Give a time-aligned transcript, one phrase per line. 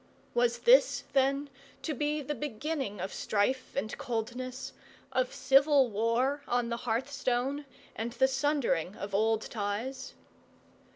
[0.33, 1.47] Was this, then,
[1.83, 4.73] to be the beginning of strife and coldness,
[5.11, 10.15] of civil war on the hearthstone and the sundering of old ties?